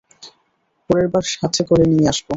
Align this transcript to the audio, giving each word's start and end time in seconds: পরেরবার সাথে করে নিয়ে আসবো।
পরেরবার 0.89 1.25
সাথে 1.31 1.61
করে 1.63 1.85
নিয়ে 1.85 2.07
আসবো। 2.09 2.29